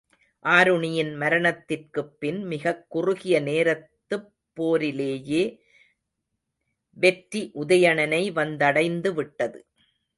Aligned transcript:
ஆருணியின் 0.45 1.15
மரணத்திற்குப்பின் 1.15 2.43
மிகக் 2.43 2.85
குறுகிய 2.89 3.39
நேரத்துப் 3.41 4.33
போரிலேயே 4.53 5.43
வெற்றி 6.93 7.51
உதயணனை 7.55 8.31
வந்தடைந்துவிட்டது. 8.31 9.59